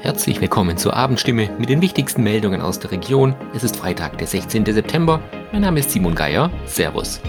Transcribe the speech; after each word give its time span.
Herzlich 0.00 0.40
willkommen 0.40 0.76
zur 0.76 0.94
Abendstimme 0.94 1.50
mit 1.56 1.68
den 1.68 1.80
wichtigsten 1.80 2.24
Meldungen 2.24 2.60
aus 2.60 2.80
der 2.80 2.90
Region. 2.90 3.36
Es 3.54 3.62
ist 3.62 3.76
Freitag, 3.76 4.18
der 4.18 4.26
16. 4.26 4.64
September. 4.64 5.20
Mein 5.52 5.60
Name 5.60 5.78
ist 5.78 5.92
Simon 5.92 6.16
Geier. 6.16 6.50
Servus. 6.66 7.20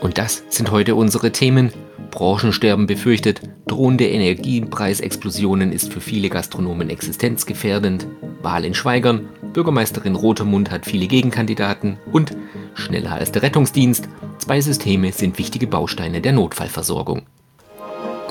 Und 0.00 0.18
das 0.18 0.44
sind 0.50 0.70
heute 0.70 0.94
unsere 0.96 1.32
Themen. 1.32 1.72
Branchensterben 2.10 2.86
befürchtet, 2.86 3.40
drohende 3.66 4.06
Energiepreisexplosionen 4.06 5.72
ist 5.72 5.90
für 5.90 6.02
viele 6.02 6.28
Gastronomen 6.28 6.90
existenzgefährdend, 6.90 8.06
Wahl 8.42 8.66
in 8.66 8.74
Schweigern, 8.74 9.30
Bürgermeisterin 9.54 10.14
Rotermund 10.14 10.70
hat 10.70 10.84
viele 10.84 11.06
Gegenkandidaten 11.06 11.96
und 12.12 12.36
schneller 12.74 13.12
als 13.12 13.32
der 13.32 13.42
Rettungsdienst, 13.42 14.08
zwei 14.36 14.60
Systeme 14.60 15.10
sind 15.12 15.38
wichtige 15.38 15.66
Bausteine 15.66 16.20
der 16.20 16.32
Notfallversorgung. 16.32 17.22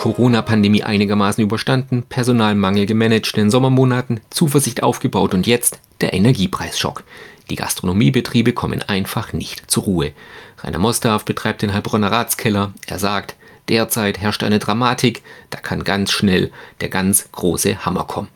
Corona-Pandemie 0.01 0.81
einigermaßen 0.81 1.43
überstanden, 1.43 2.01
Personalmangel 2.01 2.87
gemanagt 2.87 3.37
in 3.37 3.43
den 3.43 3.51
Sommermonaten, 3.51 4.19
Zuversicht 4.31 4.81
aufgebaut 4.81 5.35
und 5.35 5.45
jetzt 5.45 5.79
der 6.01 6.13
Energiepreisschock. 6.13 7.03
Die 7.51 7.55
Gastronomiebetriebe 7.55 8.53
kommen 8.53 8.81
einfach 8.81 9.31
nicht 9.31 9.69
zur 9.69 9.83
Ruhe. 9.83 10.13
Rainer 10.57 10.79
Mosdorf 10.79 11.23
betreibt 11.23 11.61
den 11.61 11.71
Heilbronner 11.75 12.11
Ratskeller. 12.11 12.73
Er 12.87 12.97
sagt, 12.97 13.35
derzeit 13.69 14.17
herrscht 14.17 14.41
eine 14.41 14.57
Dramatik, 14.57 15.21
da 15.51 15.59
kann 15.59 15.83
ganz 15.83 16.11
schnell 16.11 16.49
der 16.79 16.89
ganz 16.89 17.31
große 17.31 17.85
Hammer 17.85 18.05
kommen. 18.05 18.29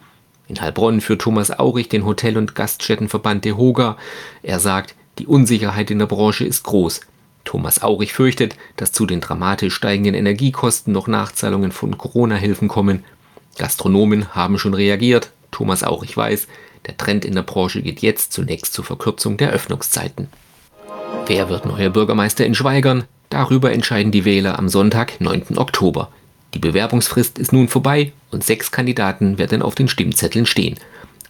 In 0.48 0.62
Heilbronn 0.62 1.02
führt 1.02 1.24
Thomas 1.24 1.50
Aurich 1.50 1.90
den 1.90 2.06
Hotel- 2.06 2.38
und 2.38 2.54
Gaststättenverband 2.54 3.44
DEHOGA. 3.44 3.98
Er 4.44 4.60
sagt, 4.60 4.94
die 5.18 5.26
Unsicherheit 5.26 5.90
in 5.90 5.98
der 5.98 6.06
Branche 6.06 6.46
ist 6.46 6.64
groß. 6.64 7.02
Thomas 7.56 7.82
Aurich 7.82 8.12
fürchtet, 8.12 8.58
dass 8.76 8.92
zu 8.92 9.06
den 9.06 9.22
dramatisch 9.22 9.74
steigenden 9.76 10.14
Energiekosten 10.14 10.92
noch 10.92 11.08
Nachzahlungen 11.08 11.72
von 11.72 11.98
Corona-Hilfen 11.98 12.68
kommen. 12.68 13.06
Gastronomen 13.58 14.36
haben 14.36 14.60
schon 14.60 14.74
reagiert. 14.74 15.32
Thomas 15.52 15.82
Aurich 15.82 16.18
weiß, 16.18 16.50
der 16.86 16.98
Trend 16.98 17.24
in 17.24 17.34
der 17.34 17.44
Branche 17.44 17.82
geht 17.82 18.02
jetzt 18.02 18.34
zunächst 18.34 18.74
zur 18.74 18.84
Verkürzung 18.84 19.38
der 19.38 19.52
Öffnungszeiten. 19.52 20.28
Wer 21.28 21.48
wird 21.48 21.66
neuer 21.66 21.92
Bürgermeister 21.92 22.46
in 22.46 22.56
Schweigern? 22.56 23.06
Darüber 23.30 23.72
entscheiden 23.72 24.12
die 24.12 24.26
Wähler 24.26 24.60
am 24.60 24.68
Sonntag, 24.68 25.22
9. 25.22 25.58
Oktober. 25.58 26.10
Die 26.54 26.60
Bewerbungsfrist 26.60 27.40
ist 27.40 27.54
nun 27.54 27.70
vorbei 27.70 28.12
und 28.32 28.44
sechs 28.44 28.70
Kandidaten 28.70 29.38
werden 29.38 29.62
auf 29.62 29.76
den 29.76 29.88
Stimmzetteln 29.88 30.46
stehen. 30.46 30.76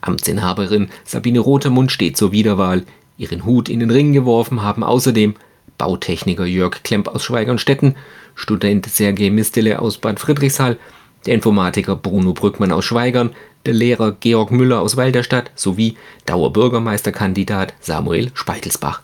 Amtsinhaberin 0.01 0.89
Sabine 1.03 1.39
Rotermund 1.39 1.91
steht 1.91 2.17
zur 2.17 2.31
Wiederwahl. 2.31 2.83
Ihren 3.19 3.45
Hut 3.45 3.69
in 3.69 3.79
den 3.79 3.91
Ring 3.91 4.11
geworfen 4.11 4.63
haben 4.63 4.83
außerdem 4.83 5.35
Bautechniker 5.77 6.45
Jörg 6.45 6.83
Klemp 6.83 7.07
aus 7.07 7.23
Schweigernstetten, 7.23 7.95
Student 8.35 8.85
Sergei 8.87 9.29
Mistele 9.29 9.79
aus 9.79 9.97
Bad 9.97 10.19
Friedrichshall, 10.19 10.77
der 11.25 11.33
Informatiker 11.33 11.95
Bruno 11.95 12.33
Brückmann 12.33 12.71
aus 12.71 12.85
Schweigern, 12.85 13.35
der 13.65 13.73
Lehrer 13.73 14.11
Georg 14.19 14.51
Müller 14.51 14.81
aus 14.81 14.95
Walderstadt 14.95 15.51
sowie 15.55 15.97
Dauerbürgermeisterkandidat 16.25 17.73
Samuel 17.79 18.31
Speitelsbach. 18.33 19.01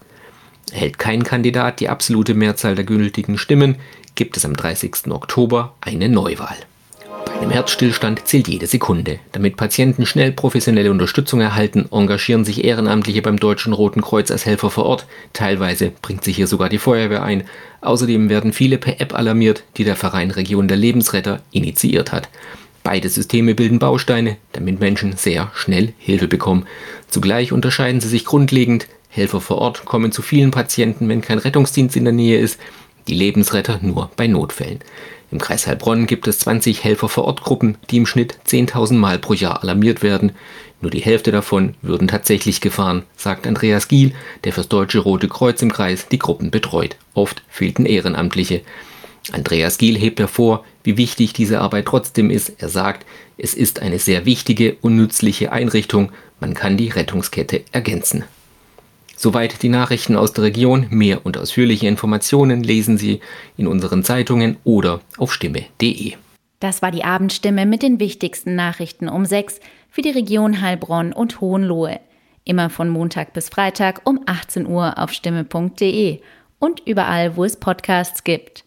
Erhält 0.72 1.00
kein 1.00 1.24
Kandidat 1.24 1.80
die 1.80 1.90
absolute 1.90 2.34
Mehrzahl 2.34 2.76
der 2.76 2.86
gültigen 2.86 3.38
Stimmen, 3.38 3.76
gibt 4.16 4.38
es 4.38 4.46
am 4.46 4.56
30. 4.56 5.12
Oktober 5.12 5.76
eine 5.82 6.10
Neuwahl. 6.10 6.58
Bei 7.26 7.34
einem 7.40 7.52
Herzstillstand 7.52 8.28
zählt 8.28 8.48
jede 8.48 8.68
Sekunde. 8.68 9.20
Damit 9.32 9.58
Patienten 9.58 10.06
schnell 10.06 10.32
professionelle 10.32 10.92
Unterstützung 10.92 11.42
erhalten, 11.42 11.88
engagieren 11.92 12.46
sich 12.46 12.64
Ehrenamtliche 12.64 13.22
beim 13.22 13.38
Deutschen 13.38 13.74
Roten 13.74 14.02
Kreuz 14.02 14.32
als 14.32 14.46
Helfer 14.46 14.70
vor 14.70 14.86
Ort. 14.86 15.06
Teilweise 15.34 15.92
bringt 16.02 16.24
sich 16.24 16.36
hier 16.36 16.48
sogar 16.48 16.70
die 16.70 16.78
Feuerwehr 16.78 17.24
ein. 17.24 17.44
Außerdem 17.82 18.30
werden 18.30 18.54
viele 18.54 18.78
per 18.78 19.00
App 19.02 19.16
alarmiert, 19.16 19.64
die 19.78 19.84
der 19.84 19.96
Verein 19.96 20.32
Region 20.32 20.68
der 20.68 20.78
Lebensretter 20.78 21.42
initiiert 21.52 22.12
hat. 22.12 22.30
Beide 22.84 23.10
Systeme 23.10 23.54
bilden 23.54 23.80
Bausteine, 23.80 24.38
damit 24.54 24.80
Menschen 24.80 25.16
sehr 25.16 25.52
schnell 25.54 25.94
Hilfe 25.98 26.28
bekommen. 26.28 26.66
Zugleich 27.08 27.52
unterscheiden 27.52 28.02
sie 28.02 28.10
sich 28.10 28.26
grundlegend. 28.26 28.88
Helfer 29.10 29.42
vor 29.42 29.58
Ort 29.58 29.86
kommen 29.86 30.12
zu 30.12 30.22
vielen 30.22 30.52
Patienten, 30.52 31.10
wenn 31.10 31.22
kein 31.22 31.38
Rettungsdienst 31.38 31.96
in 31.98 32.06
der 32.06 32.14
Nähe 32.14 32.40
ist 32.40 32.60
die 33.08 33.14
Lebensretter 33.14 33.80
nur 33.82 34.12
bei 34.16 34.28
Notfällen. 34.28 34.80
Im 35.32 35.40
Kreis 35.40 35.66
Heilbronn 35.66 36.08
gibt 36.08 36.28
es 36.28 36.40
20 36.40 36.84
Helfer 36.84 37.08
vor 37.08 37.26
Ort 37.26 37.42
Gruppen, 37.42 37.78
die 37.90 37.98
im 37.98 38.06
Schnitt 38.06 38.38
10.000 38.48 38.96
Mal 38.96 39.18
pro 39.18 39.34
Jahr 39.34 39.64
alarmiert 39.64 40.04
werden. 40.04 40.34
Nur 40.82 40.92
die 40.92 41.00
Hälfte 41.00 41.32
davon 41.32 41.76
würden 41.82 42.08
tatsächlich 42.08 42.60
gefahren, 42.60 43.04
sagt 43.16 43.48
Andreas 43.48 43.88
Giel, 43.88 44.14
der 44.44 44.52
fürs 44.52 44.68
Deutsche 44.68 45.00
Rote 45.00 45.30
Kreuz 45.30 45.62
im 45.62 45.72
Kreis 45.72 46.08
die 46.10 46.20
Gruppen 46.20 46.52
betreut. 46.52 46.98
Oft 47.14 47.44
fehlten 47.48 47.86
Ehrenamtliche. 47.86 48.62
Andreas 49.32 49.78
Giel 49.78 49.98
hebt 49.98 50.20
hervor, 50.20 50.66
wie 50.84 50.98
wichtig 50.98 51.34
diese 51.34 51.62
Arbeit 51.62 51.86
trotzdem 51.86 52.30
ist. 52.30 52.54
Er 52.58 52.70
sagt, 52.70 53.06
es 53.38 53.54
ist 53.54 53.82
eine 53.82 54.00
sehr 54.00 54.26
wichtige 54.26 54.76
und 54.82 54.96
nützliche 54.96 55.52
Einrichtung. 55.52 56.12
Man 56.40 56.56
kann 56.56 56.76
die 56.76 56.90
Rettungskette 56.90 57.62
ergänzen. 57.72 58.24
Soweit 59.22 59.62
die 59.62 59.70
Nachrichten 59.70 60.16
aus 60.16 60.34
der 60.34 60.46
Region. 60.46 60.88
Mehr 60.90 61.24
und 61.28 61.38
ausführliche 61.38 61.86
Informationen 61.86 62.64
lesen 62.64 62.98
Sie 62.98 63.20
in 63.56 63.68
unseren 63.68 64.04
Zeitungen 64.04 64.58
oder 64.64 65.00
auf 65.20 65.32
stimme.de. 65.32 66.14
Das 66.60 66.82
war 66.82 66.90
die 66.90 67.04
Abendstimme 67.04 67.68
mit 67.68 67.84
den 67.84 68.00
wichtigsten 68.00 68.56
Nachrichten 68.56 69.08
um 69.08 69.26
6 69.26 69.60
für 69.92 70.02
die 70.02 70.10
Region 70.10 70.60
Heilbronn 70.60 71.14
und 71.14 71.40
Hohenlohe. 71.40 72.00
Immer 72.46 72.72
von 72.72 72.90
Montag 72.90 73.34
bis 73.34 73.50
Freitag 73.50 74.02
um 74.06 74.22
18 74.26 74.66
Uhr 74.66 74.98
auf 74.98 75.14
stimme.de 75.14 76.20
und 76.58 76.80
überall, 76.88 77.36
wo 77.38 77.44
es 77.44 77.58
Podcasts 77.58 78.24
gibt. 78.24 78.66